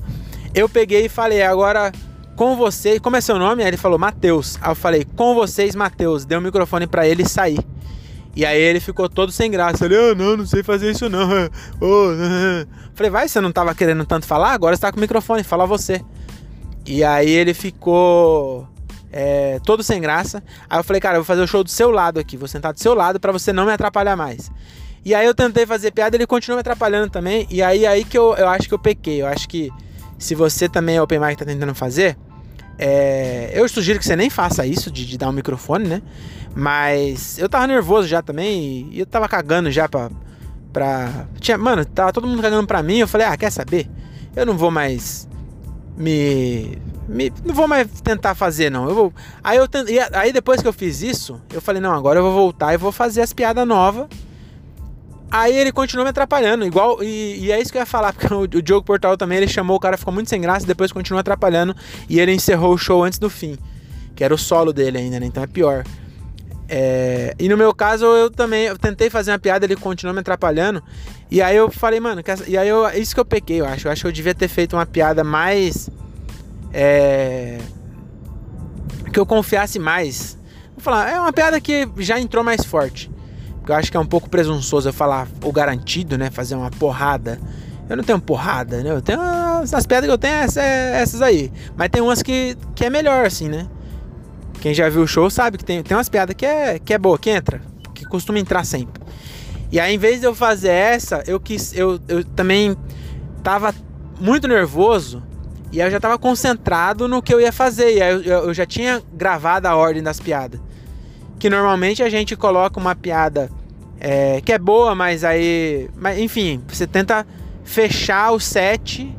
Eu 0.54 0.70
peguei 0.70 1.06
e 1.06 1.10
falei, 1.10 1.42
agora 1.42 1.92
com 2.40 2.56
vocês, 2.56 3.00
como 3.00 3.18
é 3.18 3.22
seu 3.22 3.38
nome? 3.38 3.64
Aí 3.64 3.68
ele 3.68 3.76
falou, 3.76 4.00
Matheus. 4.00 4.58
Aí 4.62 4.72
eu 4.72 4.76
falei, 4.76 5.04
com 5.04 5.36
vocês, 5.36 5.76
Matheus. 5.76 6.24
Dei 6.24 6.38
o 6.38 6.42
microfone 6.42 6.88
para 6.88 7.06
ele 7.06 7.28
sair. 7.28 7.60
E 8.34 8.46
aí 8.46 8.62
ele 8.62 8.80
ficou 8.80 9.10
todo 9.10 9.30
sem 9.30 9.52
graça. 9.52 9.84
Ele, 9.84 9.98
ah, 9.98 10.16
não, 10.16 10.38
não 10.38 10.46
sei 10.46 10.64
fazer 10.64 10.92
isso 10.92 11.10
não. 11.10 11.28
Oh. 11.82 12.08
Falei, 12.96 13.10
vai, 13.10 13.28
você 13.28 13.42
não 13.42 13.52
tava 13.52 13.76
querendo 13.76 14.06
tanto 14.06 14.26
falar? 14.26 14.54
Agora 14.54 14.74
você 14.74 14.82
tá 14.82 14.90
com 14.90 14.98
o 14.98 15.02
microfone, 15.02 15.44
fala 15.44 15.66
você. 15.66 16.02
E 16.86 17.04
aí 17.04 17.30
ele 17.30 17.54
ficou 17.54 18.66
é, 19.12 19.60
todo 19.64 19.84
sem 19.84 20.02
graça. 20.02 20.44
Aí 20.70 20.80
eu 20.80 20.84
falei, 20.84 21.02
cara, 21.02 21.18
eu 21.18 21.22
vou 21.22 21.26
fazer 21.26 21.42
o 21.42 21.48
show 21.48 21.64
do 21.64 21.70
seu 21.70 21.92
lado 21.92 22.20
aqui, 22.20 22.38
vou 22.38 22.48
sentar 22.48 22.74
do 22.74 22.80
seu 22.80 22.94
lado 22.94 23.20
para 23.20 23.32
você 23.32 23.52
não 23.52 23.66
me 23.66 23.72
atrapalhar 23.72 24.16
mais. 24.16 24.52
E 25.04 25.16
aí 25.16 25.26
eu 25.26 25.34
tentei 25.34 25.66
fazer 25.66 25.92
piada, 25.92 26.16
ele 26.16 26.28
continuou 26.28 26.58
me 26.58 26.62
atrapalhando 26.62 27.10
também. 27.10 27.48
E 27.50 27.62
aí 27.64 27.86
aí 27.86 28.04
que 28.04 28.18
eu, 28.18 28.36
eu 28.36 28.48
acho 28.48 28.68
que 28.68 28.74
eu 28.74 28.80
pequei. 28.80 29.22
Eu 29.22 29.28
acho 29.28 29.48
que 29.48 29.72
se 30.18 30.36
você 30.36 30.68
também 30.68 30.98
é 30.98 31.02
open 31.02 31.20
mic 31.20 31.38
tá 31.38 31.46
tentando 31.46 31.74
fazer, 31.74 32.18
é, 32.78 33.52
eu 33.54 33.68
sugiro 33.70 34.00
que 34.00 34.06
você 34.06 34.16
nem 34.16 34.30
faça 34.30 34.66
isso 34.66 34.92
de, 34.92 35.06
de, 35.06 35.18
dar 35.18 35.30
um 35.30 35.34
microfone, 35.34 35.88
né? 35.88 36.02
Mas 36.56 37.38
eu 37.40 37.48
tava 37.48 37.68
nervoso 37.68 38.08
já 38.08 38.22
também 38.22 38.90
e 38.92 39.00
eu 39.00 39.06
tava 39.06 39.28
cagando 39.30 39.72
já 39.72 39.88
pra. 39.88 40.10
pra... 40.74 41.28
Tinha, 41.40 41.58
mano, 41.58 41.86
tava 41.86 42.12
todo 42.12 42.28
mundo 42.28 42.42
cagando 42.42 42.68
pra 42.68 42.84
mim. 42.84 42.98
Eu 42.98 43.08
falei, 43.08 43.28
ah, 43.28 43.38
quer 43.38 43.52
saber? 43.52 43.90
Eu 44.36 44.46
não 44.46 44.58
vou 44.58 44.70
mais 44.70 45.29
me 46.00 46.80
me, 47.10 47.34
não 47.44 47.56
vou 47.56 47.68
mais 47.68 47.88
tentar 48.02 48.36
fazer, 48.36 48.70
não. 48.70 48.88
Eu 48.88 48.96
vou. 48.96 49.14
Aí, 49.44 49.58
eu 49.58 49.68
aí 50.14 50.32
depois 50.32 50.62
que 50.62 50.68
eu 50.68 50.74
fiz 50.74 51.02
isso, 51.02 51.42
eu 51.52 51.60
falei, 51.60 51.82
não, 51.82 51.92
agora 51.92 52.20
eu 52.20 52.24
vou 52.24 52.34
voltar 52.34 52.74
e 52.74 52.78
vou 52.78 52.92
fazer 52.92 53.22
as 53.22 53.34
piadas 53.34 53.68
novas. 53.68 54.08
Aí 55.32 55.56
ele 55.56 55.72
continuou 55.72 56.06
me 56.06 56.12
atrapalhando, 56.12 56.66
igual. 56.66 57.04
E, 57.04 57.46
e, 57.46 57.52
é 57.52 57.60
isso 57.60 57.72
que 57.72 57.78
eu 57.78 57.82
ia 57.82 57.86
falar, 57.86 58.14
porque 58.14 58.30
o, 58.34 58.42
o 58.42 58.62
Diogo 58.62 58.86
Portal 58.86 59.18
também 59.18 59.40
ele 59.40 59.48
chamou, 59.48 59.78
o 59.78 59.80
cara 59.80 59.98
ficou 59.98 60.14
muito 60.14 60.30
sem 60.30 60.40
graça, 60.40 60.66
depois 60.68 60.92
continuou 60.92 61.20
atrapalhando. 61.20 61.76
E 62.08 62.20
ele 62.20 62.32
encerrou 62.32 62.74
o 62.74 62.78
show 62.78 63.04
antes 63.04 63.18
do 63.18 63.30
fim. 63.30 63.58
Que 64.16 64.24
era 64.24 64.34
o 64.34 64.38
solo 64.38 64.72
dele 64.72 65.00
ainda, 65.00 65.20
né? 65.20 65.26
Então 65.26 65.42
é 65.42 65.48
pior. 65.48 65.84
É, 66.72 67.34
e 67.40 67.50
no 67.50 67.58
meu 67.58 67.74
caso, 67.74 68.06
eu 68.06 68.30
também 68.30 68.66
eu 68.66 68.78
tentei 68.78 69.10
fazer 69.10 69.32
uma 69.32 69.40
piada, 69.40 69.66
ele 69.66 69.76
continuou 69.76 70.14
me 70.14 70.20
atrapalhando. 70.20 70.84
E 71.32 71.42
aí 71.42 71.56
eu 71.58 71.72
falei, 71.72 72.00
mano, 72.00 72.22
e 72.48 72.58
aí 72.58 72.68
eu, 72.68 72.88
isso 72.90 73.16
que 73.16 73.20
eu 73.20 73.26
pequei, 73.26 73.60
eu 73.60 73.66
acho. 73.66 73.88
Eu 73.88 73.92
acho 73.92 74.02
que 74.02 74.08
eu 74.08 74.12
devia 74.12 74.36
ter 74.36 74.48
feito 74.48 74.76
uma 74.76 74.86
piada 74.86 75.24
mais 75.24 75.90
é, 76.72 77.58
que 79.12 79.20
eu 79.20 79.26
confiasse 79.26 79.80
mais. 79.80 80.38
Vou 80.76 80.84
falar, 80.84 81.10
é 81.10 81.20
uma 81.20 81.34
piada 81.34 81.60
que 81.60 81.90
já 81.98 82.20
entrou 82.20 82.44
mais 82.44 82.64
forte. 82.64 83.12
Eu 83.68 83.76
acho 83.76 83.92
que 83.92 83.98
é 83.98 84.00
um 84.00 84.06
pouco 84.06 84.30
presunçoso 84.30 84.90
eu 84.90 84.94
falar 84.94 85.28
o 85.44 85.52
garantido, 85.52 86.18
né? 86.18 86.32
Fazer 86.32 86.56
uma 86.56 86.72
porrada. 86.72 87.40
Eu 87.88 87.98
não 87.98 88.04
tenho 88.04 88.20
porrada, 88.20 88.82
né? 88.82 88.92
Eu 88.92 89.02
tenho 89.02 89.22
as, 89.22 89.74
as 89.74 89.86
piadas 89.86 90.08
que 90.08 90.14
eu 90.14 90.18
tenho 90.18 90.34
é 90.34 90.46
é 90.58 91.02
essas 91.02 91.22
aí. 91.22 91.52
Mas 91.76 91.90
tem 91.90 92.02
umas 92.02 92.24
que, 92.24 92.58
que 92.74 92.86
é 92.86 92.90
melhor, 92.90 93.26
assim, 93.26 93.48
né? 93.48 93.68
Quem 94.62 94.74
já 94.74 94.90
viu 94.90 95.04
o 95.04 95.08
show 95.08 95.30
sabe 95.30 95.58
que 95.58 95.66
tem, 95.66 95.82
tem 95.82 95.96
umas 95.96 96.10
piadas 96.10 96.36
que 96.36 96.46
é, 96.46 96.80
que 96.80 96.94
é 96.94 96.98
boa, 96.98 97.18
que 97.18 97.30
entra, 97.30 97.62
que 97.94 98.06
costuma 98.06 98.40
entrar 98.40 98.66
sempre. 98.66 99.02
E 99.72 99.80
aí, 99.80 99.94
em 99.94 99.98
vez 99.98 100.20
de 100.20 100.26
eu 100.26 100.34
fazer 100.34 100.72
essa, 100.72 101.24
eu 101.28 101.40
quis. 101.40 101.74
Eu, 101.76 102.00
eu 102.08 102.24
também 102.24 102.76
tava 103.44 103.74
muito 104.20 104.48
nervoso 104.48 105.24
e 105.72 105.82
aí 105.82 105.88
eu 105.88 105.92
já 105.92 106.00
tava 106.00 106.18
concentrado 106.18 107.08
no 107.08 107.22
que 107.22 107.34
eu 107.34 107.40
ia 107.40 107.52
fazer. 107.52 107.98
E 107.98 108.02
aí 108.02 108.14
eu, 108.14 108.46
eu 108.46 108.54
já 108.54 108.66
tinha 108.66 109.02
gravado 109.14 109.68
a 109.68 109.76
ordem 109.76 110.02
das 110.02 110.20
piadas. 110.20 110.60
Que 111.38 111.50
normalmente 111.50 112.04
a 112.04 112.10
gente 112.10 112.36
coloca 112.36 112.80
uma 112.80 112.96
piada 112.96 113.50
é, 114.00 114.42
que 114.42 114.52
é 114.52 114.58
boa, 114.58 114.96
mas 114.96 115.24
aí. 115.24 115.90
Mas, 115.96 116.18
enfim, 116.18 116.64
você 116.68 116.88
tenta 116.88 117.26
fechar 117.64 118.32
o 118.32 118.40
set 118.40 119.16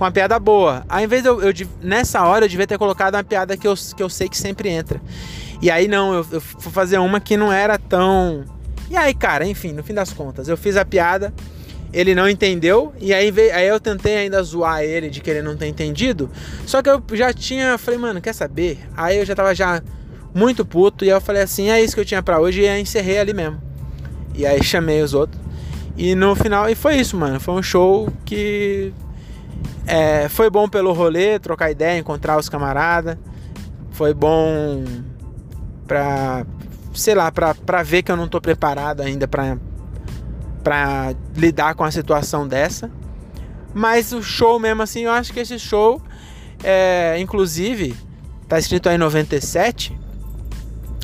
com 0.00 0.04
uma 0.04 0.10
piada 0.10 0.38
boa. 0.38 0.82
Ao 0.88 0.98
invés 0.98 1.22
de 1.22 1.28
eu, 1.28 1.42
eu, 1.42 1.52
Nessa 1.82 2.24
hora 2.24 2.46
eu 2.46 2.48
devia 2.48 2.66
ter 2.66 2.78
colocado 2.78 3.16
uma 3.16 3.22
piada 3.22 3.54
que 3.54 3.68
eu, 3.68 3.74
que 3.94 4.02
eu 4.02 4.08
sei 4.08 4.30
que 4.30 4.36
sempre 4.36 4.70
entra. 4.70 4.98
E 5.60 5.70
aí 5.70 5.86
não, 5.86 6.14
eu, 6.14 6.26
eu 6.32 6.40
fui 6.40 6.72
fazer 6.72 6.96
uma 6.96 7.20
que 7.20 7.36
não 7.36 7.52
era 7.52 7.78
tão. 7.78 8.46
E 8.88 8.96
aí, 8.96 9.12
cara, 9.12 9.46
enfim, 9.46 9.72
no 9.72 9.82
fim 9.82 9.92
das 9.92 10.10
contas, 10.10 10.48
eu 10.48 10.56
fiz 10.56 10.78
a 10.78 10.86
piada 10.86 11.32
ele 11.92 12.14
não 12.14 12.28
entendeu, 12.28 12.92
e 13.00 13.12
aí, 13.12 13.32
veio, 13.32 13.52
aí 13.52 13.66
eu 13.66 13.80
tentei 13.80 14.16
ainda 14.16 14.40
zoar 14.44 14.84
ele 14.84 15.10
de 15.10 15.20
que 15.20 15.28
ele 15.28 15.42
não 15.42 15.56
ter 15.56 15.66
entendido. 15.66 16.30
Só 16.64 16.80
que 16.80 16.88
eu 16.88 17.02
já 17.14 17.32
tinha, 17.32 17.76
falei, 17.76 17.98
mano, 17.98 18.20
quer 18.20 18.32
saber? 18.32 18.78
Aí 18.96 19.18
eu 19.18 19.26
já 19.26 19.34
tava 19.34 19.52
já 19.56 19.82
muito 20.32 20.64
puto, 20.64 21.04
e 21.04 21.08
aí 21.08 21.16
eu 21.16 21.20
falei 21.20 21.42
assim, 21.42 21.68
é 21.68 21.82
isso 21.82 21.96
que 21.96 22.00
eu 22.00 22.04
tinha 22.04 22.22
para 22.22 22.38
hoje, 22.38 22.62
e 22.62 22.68
aí 22.68 22.80
encerrei 22.80 23.18
ali 23.18 23.34
mesmo. 23.34 23.60
E 24.36 24.46
aí 24.46 24.62
chamei 24.62 25.02
os 25.02 25.14
outros. 25.14 25.42
E 25.96 26.14
no 26.14 26.36
final, 26.36 26.70
e 26.70 26.76
foi 26.76 26.94
isso, 26.94 27.16
mano. 27.16 27.40
Foi 27.40 27.54
um 27.54 27.62
show 27.62 28.08
que 28.24 28.92
é, 29.86 30.28
foi 30.28 30.48
bom 30.48 30.68
pelo 30.68 30.92
rolê, 30.92 31.38
trocar 31.38 31.70
ideia, 31.70 31.98
encontrar 31.98 32.38
os 32.38 32.48
camaradas. 32.48 33.16
Foi 33.90 34.14
bom 34.14 34.84
pra, 35.86 36.46
sei 36.94 37.14
lá, 37.14 37.30
pra, 37.32 37.54
pra 37.54 37.82
ver 37.82 38.02
que 38.02 38.12
eu 38.12 38.16
não 38.16 38.28
tô 38.28 38.40
preparado 38.40 39.00
ainda 39.00 39.26
pra, 39.26 39.58
para 40.62 41.14
lidar 41.36 41.74
com 41.74 41.84
a 41.84 41.90
situação 41.90 42.46
dessa. 42.46 42.90
Mas 43.74 44.12
o 44.12 44.22
show 44.22 44.58
mesmo 44.58 44.82
assim, 44.82 45.00
eu 45.00 45.12
acho 45.12 45.32
que 45.32 45.40
esse 45.40 45.58
show, 45.58 46.00
é, 46.62 47.16
inclusive, 47.18 47.96
tá 48.48 48.58
escrito 48.58 48.88
aí 48.88 48.98
97. 48.98 49.98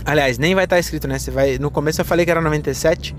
Aliás, 0.04 0.38
nem 0.38 0.54
vai 0.54 0.64
estar 0.64 0.76
tá 0.76 0.80
escrito, 0.80 1.08
né? 1.08 1.18
Você 1.18 1.30
vai, 1.30 1.58
no 1.58 1.70
começo 1.70 2.00
eu 2.00 2.04
falei 2.04 2.24
que 2.24 2.30
era 2.30 2.40
97. 2.40 3.14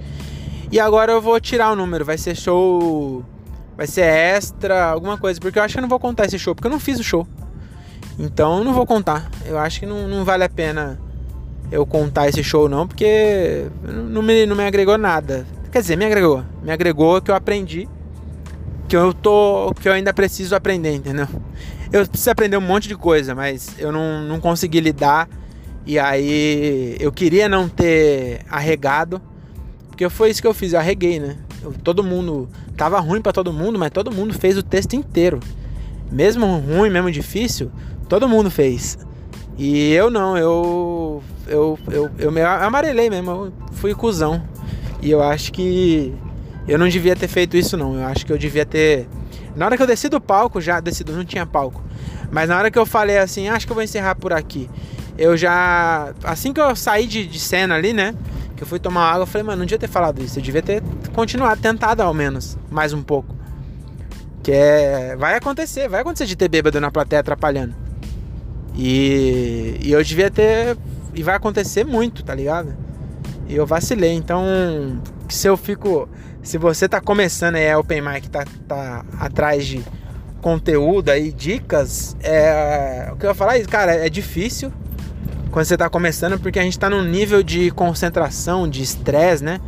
E 0.72 0.80
agora 0.80 1.12
eu 1.12 1.22
vou 1.22 1.40
tirar 1.40 1.72
o 1.72 1.76
número, 1.76 2.06
vai 2.06 2.18
ser 2.18 2.36
show. 2.36 3.24
Vai 3.78 3.86
ser 3.86 4.02
extra, 4.02 4.86
alguma 4.86 5.20
coisa, 5.20 5.40
porque 5.40 5.60
eu 5.60 5.64
acho 5.64 5.76
que 5.76 5.80
eu 5.80 5.84
não 5.84 5.90
vou 5.90 6.00
contar 6.00 6.26
esse 6.26 6.40
show, 6.40 6.56
porque 6.56 6.68
eu 6.68 6.72
não 6.72 6.80
fiz 6.80 7.00
o 7.00 7.04
show. 7.04 7.28
Então 8.18 8.58
eu 8.58 8.64
não 8.64 8.74
vou 8.74 8.88
contar. 8.88 9.30
Eu 9.46 9.60
acho 9.60 9.80
que 9.80 9.86
não, 9.86 10.08
não 10.08 10.26
vale 10.26 10.44
a 10.44 10.50
pena 10.50 11.00
eu 11.72 11.86
contar 11.86 12.28
esse 12.28 12.44
show, 12.44 12.68
não, 12.68 12.88
porque 12.88 13.68
não 13.84 14.24
me, 14.24 14.48
não 14.48 14.56
me 14.56 14.66
agregou 14.66 14.98
nada. 14.98 15.46
Quer 15.72 15.82
dizer, 15.82 15.96
me 15.96 16.06
agregou. 16.06 16.44
Me 16.64 16.72
agregou 16.72 17.22
que 17.22 17.30
eu 17.30 17.36
aprendi. 17.36 17.88
Que 18.88 18.98
eu 18.98 19.14
tô. 19.14 19.72
Que 19.80 19.88
eu 19.88 19.94
ainda 19.94 20.12
preciso 20.12 20.56
aprender, 20.56 20.96
entendeu? 20.96 21.28
Eu 21.92 22.08
preciso 22.08 22.32
aprender 22.32 22.58
um 22.58 22.62
monte 22.62 22.88
de 22.88 22.96
coisa, 22.96 23.36
mas 23.36 23.76
eu 23.78 23.92
não, 23.92 24.22
não 24.24 24.40
consegui 24.40 24.80
lidar. 24.80 25.30
E 25.86 26.00
aí 26.00 26.98
eu 27.00 27.12
queria 27.12 27.48
não 27.48 27.70
ter 27.70 28.42
arregado. 28.50 29.22
Porque 29.88 30.10
foi 30.10 30.32
isso 30.32 30.42
que 30.42 30.48
eu 30.48 30.54
fiz, 30.54 30.74
eu 30.74 30.80
arreguei, 30.80 31.20
né? 31.20 31.38
Todo 31.84 32.04
mundo. 32.04 32.50
Tava 32.76 33.00
ruim 33.00 33.22
para 33.22 33.32
todo 33.32 33.52
mundo, 33.52 33.78
mas 33.80 33.92
todo 33.92 34.12
mundo 34.12 34.34
fez 34.34 34.58
o 34.58 34.64
texto 34.64 34.96
inteiro. 34.96 35.40
Mesmo 36.12 36.46
ruim, 36.60 36.90
mesmo 36.90 37.12
difícil, 37.12 37.72
todo 38.08 38.30
mundo 38.30 38.50
fez. 38.50 38.98
E 39.58 39.92
eu 39.94 40.10
não, 40.10 40.38
eu. 40.38 41.24
Eu, 41.48 41.80
eu, 41.90 42.12
eu 42.20 42.32
me 42.32 42.42
amarelei 42.42 43.10
mesmo, 43.10 43.32
eu 43.32 43.54
fui 43.74 43.96
cuzão. 43.96 44.42
E 45.02 45.10
eu 45.10 45.22
acho 45.22 45.52
que 45.52 46.14
eu 46.68 46.78
não 46.78 46.88
devia 46.88 47.16
ter 47.16 47.28
feito 47.28 47.56
isso, 47.56 47.78
não. 47.78 47.96
Eu 47.96 48.06
acho 48.06 48.26
que 48.26 48.32
eu 48.32 48.38
devia 48.38 48.66
ter. 48.66 49.08
Na 49.56 49.66
hora 49.66 49.78
que 49.78 49.82
eu 49.82 49.88
desci 49.88 50.10
do 50.10 50.20
palco, 50.22 50.60
já 50.60 50.80
desci, 50.80 51.04
não 51.06 51.26
tinha 51.26 51.46
palco. 51.46 51.82
Mas 52.32 52.50
na 52.50 52.58
hora 52.58 52.70
que 52.70 52.78
eu 52.78 52.86
falei 52.86 53.18
assim, 53.18 53.48
acho 53.48 53.66
que 53.66 53.72
eu 53.72 53.76
vou 53.76 53.84
encerrar 53.84 54.16
por 54.16 54.34
aqui. 54.34 54.70
Eu 55.18 55.36
já. 55.36 56.14
Assim 56.24 56.54
que 56.54 56.60
eu 56.60 56.76
saí 56.76 57.08
de, 57.08 57.26
de 57.26 57.40
cena 57.40 57.76
ali, 57.76 57.94
né? 57.94 58.14
Que 58.58 58.64
eu 58.64 58.68
fui 58.68 58.80
tomar 58.80 59.12
água, 59.12 59.22
eu 59.22 59.28
falei, 59.28 59.46
mano, 59.46 59.60
não 59.60 59.66
devia 59.66 59.78
ter 59.78 59.88
falado 59.88 60.22
isso. 60.22 60.40
Eu 60.40 60.44
devia 60.44 60.62
ter 60.62 60.84
continuado, 61.14 61.62
tentado 61.62 62.02
ao 62.02 62.14
menos, 62.14 62.58
mais 62.70 62.92
um 62.92 63.04
pouco. 63.04 63.34
Que 64.42 64.52
é. 64.52 65.16
Vai 65.16 65.36
acontecer, 65.36 65.88
vai 65.88 66.02
acontecer 66.02 66.26
de 66.26 66.36
ter 66.36 66.50
bêbado 66.50 66.82
na 66.82 66.90
plateia 66.92 67.20
atrapalhando. 67.20 67.76
E, 68.76 69.78
e 69.82 69.92
eu 69.92 70.04
devia 70.04 70.32
ter. 70.32 70.76
E 71.14 71.22
vai 71.22 71.36
acontecer 71.36 71.86
muito, 71.86 72.24
tá 72.24 72.34
ligado? 72.34 72.76
E 73.48 73.56
eu 73.56 73.66
vacilei. 73.66 74.14
Então, 74.14 74.44
se 75.30 75.48
eu 75.48 75.56
fico. 75.56 76.10
Se 76.42 76.58
você 76.58 76.88
tá 76.88 77.00
começando 77.00 77.56
aí, 77.56 77.64
é 77.64 77.78
Open 77.78 78.02
Mic, 78.02 78.30
tá, 78.30 78.46
tá 78.68 79.06
atrás 79.20 79.66
de 79.66 79.84
conteúdo 80.42 81.10
aí, 81.10 81.32
dicas, 81.32 82.16
é. 82.22 83.10
O 83.12 83.18
que 83.18 83.26
eu 83.26 83.30
ia 83.30 83.36
falar 83.36 83.58
é 83.58 83.60
isso, 83.60 83.70
cara, 83.70 83.94
é 83.94 84.10
difícil 84.10 84.72
quando 85.58 85.66
você 85.66 85.74
está 85.74 85.90
começando, 85.90 86.40
porque 86.40 86.60
a 86.60 86.62
gente 86.62 86.74
está 86.74 86.88
num 86.88 87.04
nível 87.04 87.42
de 87.42 87.72
concentração, 87.72 88.70
de 88.70 88.84
estresse, 88.84 89.44
né? 89.44 89.60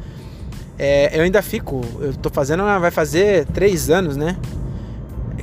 É, 0.78 1.18
eu 1.18 1.24
ainda 1.24 1.42
fico, 1.42 1.82
eu 2.00 2.14
tô 2.14 2.30
fazendo, 2.30 2.64
vai 2.64 2.92
fazer 2.92 3.48
três 3.48 3.90
anos, 3.90 4.16
né? 4.16 4.38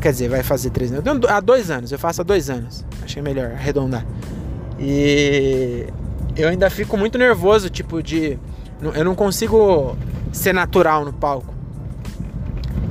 Quer 0.01 0.13
dizer, 0.13 0.29
vai 0.29 0.45
fazer 0.45 0.71
três 0.71 0.93
anos. 0.93 1.05
Há 1.29 1.41
dois 1.41 1.69
anos, 1.69 1.91
eu 1.91 1.99
faço 1.99 2.21
há 2.21 2.25
dois 2.25 2.49
anos. 2.49 2.85
Achei 3.03 3.21
melhor 3.21 3.51
arredondar. 3.55 4.07
E 4.79 5.89
eu 6.37 6.49
ainda 6.49 6.71
fico 6.71 6.97
muito 6.97 7.19
nervoso, 7.19 7.69
tipo, 7.69 8.01
de. 8.01 8.39
Eu 8.95 9.05
não 9.05 9.17
consigo 9.17 9.97
ser 10.31 10.55
natural 10.55 11.05
no 11.05 11.13
palco. 11.13 11.53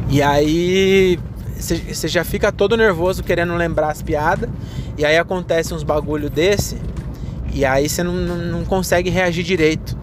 E 0.09 0.21
aí 0.21 1.17
você 1.57 2.09
já 2.09 2.25
fica 2.25 2.51
todo 2.51 2.75
nervoso 2.75 3.23
querendo 3.23 3.55
lembrar 3.55 3.91
as 3.91 4.01
piadas. 4.01 4.49
E 4.97 5.05
aí 5.05 5.17
acontece 5.17 5.73
uns 5.73 5.83
bagulho 5.83 6.29
desse 6.29 6.75
e 7.55 7.63
aí 7.63 7.87
você 7.87 8.03
não, 8.03 8.11
não, 8.11 8.35
não, 8.35 8.65
consegue 8.65 9.09
reagir 9.09 9.41
direito. 9.41 9.97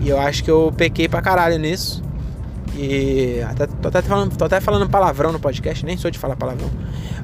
E 0.00 0.08
eu 0.08 0.18
acho 0.18 0.42
que 0.42 0.50
eu 0.50 0.74
pequei 0.76 1.08
pra 1.08 1.22
caralho 1.22 1.56
nisso. 1.56 2.02
E 2.74 3.40
até, 3.48 3.68
tô, 3.68 3.86
até 3.86 4.02
falando, 4.02 4.36
tô 4.36 4.44
até 4.44 4.60
falando 4.60 4.90
palavrão 4.90 5.30
no 5.30 5.38
podcast, 5.38 5.86
nem 5.86 5.96
sou 5.96 6.10
de 6.10 6.18
falar 6.18 6.34
palavrão. 6.34 6.68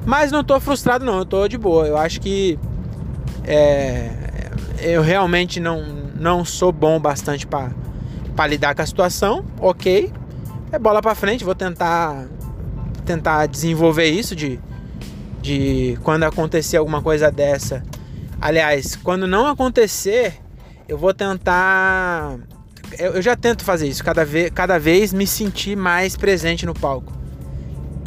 Mas 0.05 0.31
não 0.31 0.41
tô 0.41 0.57
frustrado 0.61 1.03
não, 1.03 1.17
eu 1.17 1.25
tô 1.25 1.49
de 1.49 1.57
boa. 1.57 1.85
Eu 1.85 1.97
acho 1.97 2.21
que 2.21 2.57
é, 3.43 4.09
eu 4.79 5.01
realmente 5.01 5.59
não, 5.59 5.83
não 6.17 6.45
sou 6.45 6.71
bom 6.71 6.97
bastante 6.97 7.45
para 7.45 8.47
lidar 8.47 8.73
com 8.73 8.81
a 8.81 8.85
situação, 8.85 9.43
ok. 9.59 10.13
É 10.71 10.79
bola 10.79 11.01
para 11.01 11.13
frente, 11.13 11.43
vou 11.43 11.53
tentar 11.53 12.25
tentar 13.05 13.47
desenvolver 13.47 14.05
isso 14.05 14.33
de, 14.33 14.57
de 15.41 15.99
quando 16.03 16.23
acontecer 16.23 16.77
alguma 16.77 17.01
coisa 17.01 17.29
dessa 17.29 17.83
Aliás, 18.41 18.95
quando 18.95 19.27
não 19.27 19.45
acontecer, 19.45 20.33
eu 20.89 20.97
vou 20.97 21.13
tentar. 21.13 22.39
Eu, 22.97 23.21
já 23.21 23.35
tento 23.35 23.63
fazer 23.63 23.87
isso, 23.87 24.03
cada 24.03 24.25
vez, 24.25 24.49
cada 24.49 24.79
vez 24.79 25.13
me 25.13 25.27
sentir 25.27 25.77
mais 25.77 26.17
presente 26.17 26.65
no 26.65 26.73
palco. 26.73 27.13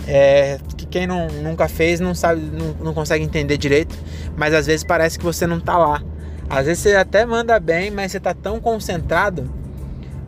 É, 0.07 0.59
que 0.77 0.85
quem 0.85 1.07
não, 1.07 1.29
nunca 1.29 1.69
fez 1.69 2.01
não 2.01 2.15
sabe, 2.15 2.43
não, 2.43 2.75
não 2.85 2.93
consegue 2.93 3.25
entender 3.25 3.57
direito, 3.57 3.97
mas 4.37 4.53
às 4.53 4.67
vezes 4.67 4.85
parece 4.85 5.17
que 5.19 5.25
você 5.25 5.47
não 5.47 5.61
tá 5.61 5.79
lá. 5.79 6.03
Às 6.51 6.67
vezes 6.67 6.83
você 6.83 6.97
até 6.97 7.25
manda 7.25 7.59
bem, 7.61 7.93
mas 7.93 8.11
você 8.11 8.19
tá 8.19 8.35
tão 8.35 8.61
concentrado, 8.61 9.49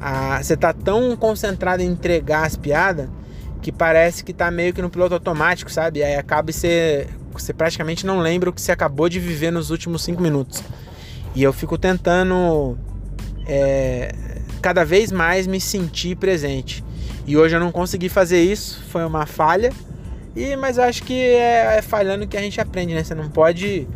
a, 0.01 0.41
você 0.43 0.57
tá 0.57 0.73
tão 0.73 1.17
concentrado 1.17 1.83
em 1.83 1.87
entregar 1.87 2.47
as 2.47 2.57
piadas 2.57 3.09
que 3.61 3.73
parece 3.73 4.23
que 4.23 4.33
tá 4.33 4.51
meio 4.51 4.73
que 4.73 4.81
no 4.81 4.89
piloto 4.89 5.15
automático, 5.15 5.71
sabe? 5.71 6.03
Aí 6.03 6.15
acaba 6.15 6.53
você 6.53 7.09
você 7.43 7.53
praticamente 7.53 8.07
não 8.07 8.19
lembra 8.19 8.51
o 8.51 8.53
que 8.53 8.61
você 8.61 8.73
acabou 8.73 9.09
de 9.09 9.21
viver 9.21 9.51
nos 9.51 9.71
últimos 9.71 10.03
cinco 10.03 10.23
minutos. 10.23 10.63
E 11.35 11.43
eu 11.43 11.53
fico 11.53 11.77
tentando 11.77 12.79
é, 13.47 14.15
cada 14.63 14.85
vez 14.85 15.13
mais 15.13 15.47
me 15.47 15.61
sentir 15.61 16.17
presente. 16.17 16.85
E 17.27 17.37
hoje 17.37 17.57
eu 17.57 17.61
não 17.61 17.73
consegui 17.73 18.09
fazer 18.09 18.43
isso, 18.43 18.83
foi 18.89 19.05
uma 19.05 19.27
falha. 19.27 19.73
E 20.35 20.57
mas 20.57 20.79
eu 20.79 20.85
acho 20.85 21.03
que 21.03 21.15
é, 21.15 21.79
é 21.79 21.83
falhando 21.83 22.27
que 22.27 22.37
a 22.37 22.41
gente 22.41 22.61
aprende, 22.61 22.95
né? 22.95 23.03
Você 23.03 23.15
não 23.15 23.29
pode 23.29 23.87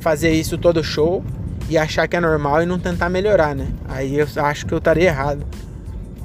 fazer 0.00 0.30
isso 0.32 0.58
todo 0.58 0.82
show 0.82 1.24
e 1.68 1.78
achar 1.78 2.06
que 2.06 2.16
é 2.16 2.20
normal 2.20 2.62
e 2.62 2.66
não 2.66 2.78
tentar 2.78 3.08
melhorar, 3.08 3.54
né? 3.54 3.68
Aí 3.88 4.18
eu 4.18 4.26
acho 4.36 4.66
que 4.66 4.72
eu 4.74 4.78
estaria 4.78 5.04
errado. 5.04 5.46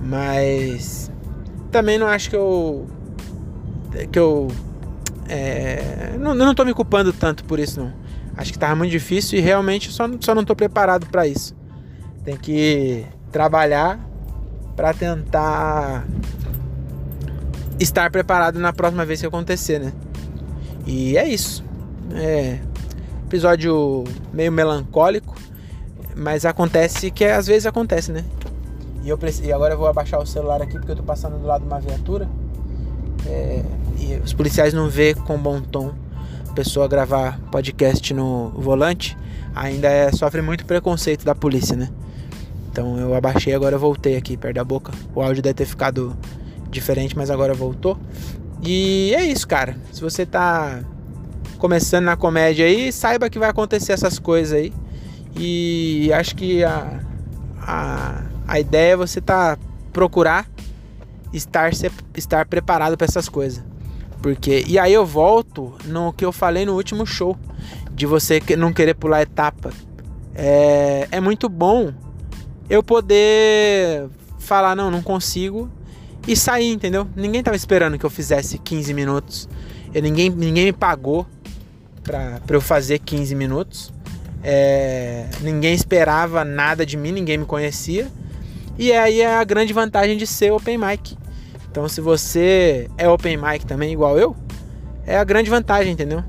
Mas 0.02 1.12
também 1.72 1.98
não 1.98 2.08
acho 2.08 2.30
que 2.30 2.36
eu 2.36 2.88
que 4.12 4.20
eu 4.20 4.48
é, 5.30 6.18
não, 6.20 6.34
não 6.34 6.56
tô 6.56 6.66
me 6.66 6.74
culpando 6.74 7.14
tanto 7.14 7.44
por 7.44 7.60
isso, 7.60 7.80
não. 7.80 7.94
Acho 8.36 8.52
que 8.52 8.60
tava 8.60 8.76
muito 8.76 8.92
difícil 8.92 9.38
e 9.38 9.42
realmente 9.42 9.92
só, 9.92 10.06
só 10.20 10.34
não 10.34 10.44
tô 10.44 10.56
preparado 10.56 11.06
para 11.08 11.28
isso. 11.28 11.56
Tem 12.24 12.36
que 12.36 13.06
trabalhar 13.32 14.00
para 14.76 14.94
tentar 14.94 16.06
estar 17.80 18.10
preparado 18.12 18.60
na 18.60 18.74
próxima 18.74 19.06
vez 19.06 19.22
que 19.22 19.28
acontecer, 19.28 19.80
né? 19.80 19.94
E 20.86 21.18
é 21.18 21.28
isso. 21.28 21.64
É 22.14 22.60
episódio 23.30 24.04
meio 24.34 24.52
melancólico, 24.52 25.36
mas 26.16 26.46
acontece 26.46 27.12
que 27.12 27.24
às 27.24 27.46
vezes 27.46 27.68
acontece, 27.68 28.12
né? 28.12 28.26
E, 29.04 29.10
eu 29.10 29.20
e 29.44 29.54
agora 29.54 29.76
eu 29.76 29.78
vou 29.78 29.88
abaixar 29.88 30.20
o 30.20 30.26
celular 30.26 30.62
aqui 30.62 30.74
porque 30.74 30.92
eu 30.92 30.96
tô 30.96 31.04
passando 31.04 31.38
do 31.38 31.46
lado 31.46 31.62
de 31.62 31.68
uma 31.68 31.80
viatura. 31.80 32.28
É, 33.28 33.64
e 34.00 34.22
os 34.24 34.34
policiais 34.34 34.74
não 34.74 34.90
vê 34.90 35.14
com 35.14 35.38
bom 35.38 35.62
tom 35.62 35.94
pessoa 36.56 36.88
gravar 36.88 37.40
podcast 37.52 38.14
no 38.14 38.50
volante, 38.50 39.18
ainda 39.56 39.88
é, 39.88 40.12
sofre 40.12 40.42
muito 40.42 40.66
preconceito 40.66 41.24
da 41.24 41.34
polícia, 41.34 41.76
né? 41.76 41.90
Então 42.72 42.98
eu 43.00 43.16
abaixei, 43.16 43.54
agora 43.54 43.76
eu 43.76 43.80
voltei 43.80 44.18
aqui 44.18 44.36
perto 44.36 44.56
da 44.56 44.64
boca. 44.64 44.92
O 45.16 45.22
áudio 45.22 45.42
deve 45.42 45.54
ter 45.54 45.66
ficado 45.66 46.18
diferente, 46.70 47.16
mas 47.16 47.30
agora 47.30 47.54
voltou. 47.54 47.98
E 48.62 49.14
é 49.16 49.24
isso, 49.24 49.48
cara. 49.48 49.78
Se 49.92 50.02
você 50.02 50.26
tá 50.26 50.82
começando 51.58 52.06
na 52.06 52.18
comédia 52.18 52.66
aí, 52.66 52.92
saiba 52.92 53.30
que 53.30 53.40
vai 53.40 53.50
acontecer 53.50 53.94
essas 53.94 54.20
coisas 54.20 54.54
aí. 54.54 54.74
E 55.38 56.12
acho 56.14 56.36
que 56.36 56.64
a, 56.64 57.00
a, 57.62 58.24
a 58.48 58.60
ideia 58.60 58.94
é 58.94 58.98
você 58.98 59.22
tá 59.22 59.58
procurar 59.94 60.46
estar, 61.34 61.72
estar 62.16 62.46
preparado 62.46 62.98
para 62.98 63.06
essas 63.06 63.30
coisas. 63.30 63.64
Porque 64.22 64.64
e 64.68 64.78
aí 64.78 64.94
eu 64.94 65.06
volto 65.06 65.74
no 65.86 66.12
que 66.12 66.26
eu 66.26 66.32
falei 66.32 66.66
no 66.66 66.76
último 66.76 67.06
show 67.06 67.38
de 67.92 68.06
você 68.06 68.42
não 68.58 68.74
querer 68.74 68.94
pular 68.94 69.22
etapa. 69.22 69.72
É, 70.36 71.08
é 71.12 71.20
muito 71.20 71.50
bom 71.50 71.94
eu 72.70 72.84
poder 72.84 74.08
falar 74.38 74.76
não, 74.76 74.92
não 74.92 75.02
consigo 75.02 75.70
e 76.28 76.36
sair, 76.36 76.72
entendeu? 76.72 77.08
Ninguém 77.16 77.42
tava 77.42 77.58
esperando 77.58 77.98
que 77.98 78.06
eu 78.06 78.10
fizesse 78.10 78.58
15 78.58 78.94
minutos. 78.94 79.50
Eu, 79.94 80.02
ninguém, 80.02 80.30
ninguém 80.30 80.66
me 80.66 80.74
pagou 80.74 81.26
pra 82.04 82.40
eu 82.50 82.62
fazer 82.62 83.00
15 83.00 83.36
minutos. 83.36 83.94
É, 84.44 85.28
ninguém 85.42 85.74
esperava 85.74 86.46
nada 86.46 86.86
de 86.86 86.96
mim, 86.96 87.12
ninguém 87.12 87.38
me 87.38 87.46
conhecia. 87.46 88.08
E 88.78 88.94
aí 88.94 89.22
é 89.22 89.36
a 89.36 89.44
grande 89.44 89.74
vantagem 89.74 90.18
de 90.18 90.26
ser 90.28 90.52
open 90.52 90.78
mic 90.78 91.18
Então, 91.72 91.88
se 91.88 92.02
você 92.02 92.90
é 92.98 93.08
open 93.08 93.38
mic 93.38 93.66
também, 93.66 93.94
igual 93.94 94.18
eu, 94.18 94.36
é 95.06 95.18
a 95.18 95.24
grande 95.24 95.50
vantagem, 95.50 95.94
entendeu? 95.94 96.24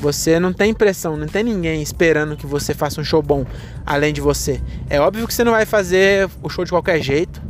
Você 0.00 0.38
não 0.38 0.52
tem 0.52 0.74
pressão, 0.74 1.16
não 1.16 1.26
tem 1.26 1.42
ninguém 1.42 1.80
esperando 1.80 2.36
que 2.36 2.46
você 2.46 2.74
faça 2.74 3.00
um 3.00 3.04
show 3.04 3.22
bom 3.22 3.46
além 3.84 4.12
de 4.12 4.20
você. 4.20 4.60
É 4.90 5.00
óbvio 5.00 5.26
que 5.26 5.32
você 5.32 5.42
não 5.42 5.52
vai 5.52 5.64
fazer 5.64 6.28
o 6.42 6.48
show 6.48 6.64
de 6.64 6.70
qualquer 6.70 7.00
jeito. 7.00 7.40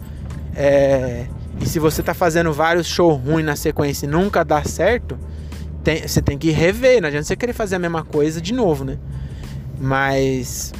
É... 0.54 1.26
E 1.60 1.66
se 1.66 1.78
você 1.78 2.02
tá 2.02 2.14
fazendo 2.14 2.52
vários 2.52 2.86
shows 2.86 3.20
ruins 3.20 3.44
na 3.44 3.56
sequência 3.56 4.06
e 4.06 4.08
nunca 4.08 4.44
dá 4.44 4.62
certo, 4.62 5.18
tem... 5.82 6.06
você 6.06 6.22
tem 6.22 6.38
que 6.38 6.50
rever. 6.50 7.00
Não 7.00 7.08
adianta 7.08 7.25
você 7.25 7.34
querer 7.34 7.52
fazer 7.52 7.76
a 7.76 7.78
mesma 7.80 8.04
coisa 8.04 8.40
de 8.40 8.54
novo, 8.54 8.84
né? 8.84 8.98
Mas 9.80 10.72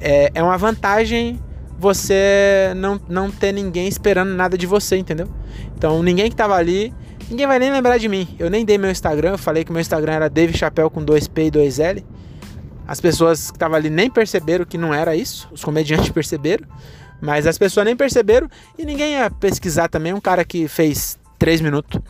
é, 0.00 0.30
é 0.32 0.42
uma 0.42 0.56
vantagem 0.56 1.40
você 1.80 2.72
não, 2.76 3.00
não 3.08 3.30
ter 3.30 3.52
ninguém 3.52 3.88
esperando 3.88 4.34
nada 4.34 4.56
de 4.56 4.66
você, 4.66 4.96
entendeu? 4.96 5.28
Então 5.76 6.02
ninguém 6.02 6.30
que 6.30 6.36
tava 6.36 6.54
ali 6.54 6.92
Ninguém 7.30 7.46
vai 7.46 7.60
nem 7.60 7.70
lembrar 7.70 7.96
de 7.96 8.08
mim. 8.08 8.26
Eu 8.40 8.50
nem 8.50 8.64
dei 8.64 8.76
meu 8.76 8.90
Instagram, 8.90 9.30
eu 9.30 9.38
falei 9.38 9.64
que 9.64 9.70
meu 9.70 9.80
Instagram 9.80 10.14
era 10.14 10.28
Dave 10.28 10.56
Chapéu 10.56 10.90
com 10.90 11.00
2P 11.00 11.46
e 11.46 11.50
2L. 11.52 12.04
As 12.88 13.00
pessoas 13.00 13.52
que 13.52 13.56
estavam 13.56 13.76
ali 13.76 13.88
nem 13.88 14.10
perceberam 14.10 14.64
que 14.64 14.76
não 14.76 14.92
era 14.92 15.14
isso. 15.14 15.48
Os 15.52 15.62
comediantes 15.62 16.08
perceberam. 16.10 16.66
Mas 17.20 17.46
as 17.46 17.56
pessoas 17.56 17.86
nem 17.86 17.94
perceberam 17.94 18.48
e 18.76 18.84
ninguém 18.84 19.12
ia 19.12 19.30
pesquisar 19.30 19.88
também. 19.88 20.12
Um 20.12 20.20
cara 20.20 20.44
que 20.44 20.66
fez 20.66 21.20
3 21.38 21.60
minutos. 21.60 22.00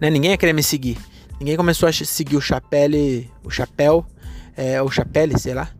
Né? 0.00 0.10
Ninguém 0.10 0.32
ia 0.32 0.36
querer 0.36 0.54
me 0.54 0.62
seguir. 0.62 0.98
Ninguém 1.38 1.56
começou 1.56 1.88
a 1.88 1.92
seguir 1.92 2.36
o 2.36 2.40
Chapelle, 2.40 3.30
o 3.44 3.50
Chapéu, 3.50 4.04
é, 4.56 4.82
o 4.82 4.90
Chapelle, 4.90 5.38
sei 5.38 5.54
lá. 5.54 5.70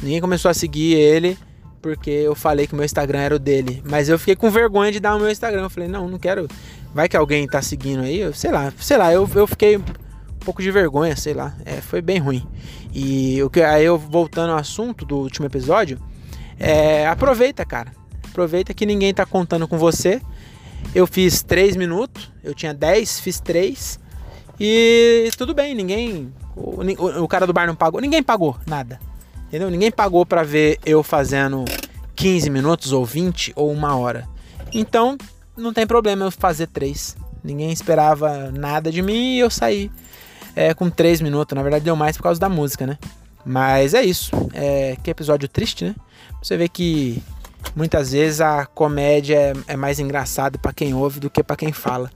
Ninguém 0.00 0.20
começou 0.20 0.48
a 0.48 0.54
seguir 0.54 0.94
ele 0.94 1.36
porque 1.80 2.10
eu 2.10 2.34
falei 2.34 2.66
que 2.66 2.74
meu 2.74 2.84
Instagram 2.84 3.20
era 3.20 3.36
o 3.36 3.38
dele. 3.38 3.82
Mas 3.84 4.08
eu 4.08 4.18
fiquei 4.18 4.36
com 4.36 4.50
vergonha 4.50 4.92
de 4.92 5.00
dar 5.00 5.16
o 5.16 5.18
meu 5.18 5.30
Instagram. 5.30 5.62
Eu 5.62 5.70
falei, 5.70 5.88
não, 5.88 6.08
não 6.08 6.18
quero 6.18 6.48
vai 6.92 7.08
que 7.08 7.16
alguém 7.16 7.46
tá 7.46 7.62
seguindo 7.62 8.02
aí, 8.02 8.32
sei 8.34 8.50
lá, 8.50 8.72
sei 8.78 8.96
lá, 8.96 9.12
eu, 9.12 9.28
eu 9.34 9.46
fiquei 9.46 9.76
um 9.76 9.84
pouco 10.40 10.62
de 10.62 10.70
vergonha, 10.70 11.16
sei 11.16 11.34
lá, 11.34 11.54
é, 11.64 11.80
foi 11.80 12.02
bem 12.02 12.18
ruim. 12.18 12.46
E 12.92 13.42
o 13.42 13.50
que 13.50 13.62
aí 13.62 13.84
eu 13.84 13.96
voltando 13.96 14.50
ao 14.50 14.58
assunto 14.58 15.04
do 15.04 15.16
último 15.18 15.46
episódio, 15.46 15.98
é, 16.58 17.06
aproveita, 17.06 17.64
cara. 17.64 17.92
Aproveita 18.28 18.74
que 18.74 18.84
ninguém 18.84 19.14
tá 19.14 19.24
contando 19.24 19.66
com 19.66 19.78
você. 19.78 20.20
Eu 20.94 21.06
fiz 21.06 21.42
3 21.42 21.76
minutos, 21.76 22.30
eu 22.42 22.54
tinha 22.54 22.74
10, 22.74 23.20
fiz 23.20 23.40
3. 23.40 24.00
E 24.58 25.30
tudo 25.36 25.54
bem, 25.54 25.74
ninguém. 25.74 26.32
O, 26.56 26.80
o, 26.82 27.24
o, 27.24 27.28
cara 27.28 27.46
do 27.46 27.52
bar 27.52 27.66
não 27.66 27.74
pagou. 27.74 28.00
Ninguém 28.00 28.22
pagou 28.22 28.56
nada. 28.66 29.00
Entendeu? 29.50 29.68
Ninguém 29.68 29.90
pagou 29.90 30.24
para 30.24 30.44
ver 30.44 30.78
eu 30.86 31.02
fazendo 31.02 31.64
15 32.14 32.48
minutos, 32.50 32.92
ou 32.92 33.04
20, 33.04 33.52
ou 33.56 33.72
uma 33.72 33.96
hora. 33.96 34.28
Então, 34.72 35.18
não 35.56 35.72
tem 35.72 35.84
problema 35.84 36.24
eu 36.24 36.30
fazer 36.30 36.68
três. 36.68 37.16
Ninguém 37.42 37.72
esperava 37.72 38.52
nada 38.52 38.92
de 38.92 39.02
mim 39.02 39.34
e 39.34 39.40
eu 39.40 39.50
saí 39.50 39.90
é, 40.54 40.72
com 40.72 40.88
três 40.88 41.20
minutos. 41.20 41.56
Na 41.56 41.62
verdade, 41.64 41.84
deu 41.84 41.96
mais 41.96 42.16
por 42.16 42.22
causa 42.22 42.38
da 42.38 42.48
música, 42.48 42.86
né? 42.86 42.96
Mas 43.44 43.92
é 43.92 44.04
isso. 44.04 44.30
É, 44.54 44.96
que 45.02 45.10
episódio 45.10 45.48
triste, 45.48 45.84
né? 45.84 45.96
Você 46.40 46.56
vê 46.56 46.68
que 46.68 47.20
muitas 47.74 48.12
vezes 48.12 48.40
a 48.40 48.66
comédia 48.66 49.36
é, 49.36 49.72
é 49.72 49.76
mais 49.76 49.98
engraçada 49.98 50.58
para 50.58 50.72
quem 50.72 50.94
ouve 50.94 51.18
do 51.18 51.28
que 51.28 51.42
para 51.42 51.56
quem 51.56 51.72
fala. 51.72 52.08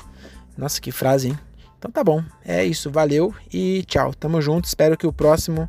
Nossa, 0.57 0.81
que 0.81 0.93
frase, 0.93 1.31
hein? 1.31 1.39
Então 1.77 1.91
tá 1.91 2.05
bom. 2.05 2.23
É 2.45 2.65
isso. 2.65 2.93
Valeu 2.93 3.35
e 3.53 3.83
tchau. 3.89 4.15
Tamo 4.15 4.41
junto. 4.41 4.67
Espero 4.67 4.97
que 4.97 5.07
o 5.07 5.13
próximo 5.13 5.69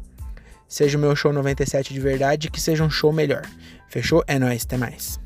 seja 0.68 0.98
o 0.98 1.02
meu 1.02 1.16
show 1.16 1.32
97 1.32 1.94
de 1.94 2.00
verdade 2.00 2.50
que 2.50 2.60
seja 2.60 2.84
um 2.84 2.90
show 2.90 3.12
melhor. 3.12 3.44
Fechou? 3.90 4.24
É 4.28 4.38
nóis. 4.40 4.64
Até 4.64 4.78
mais. 4.78 5.25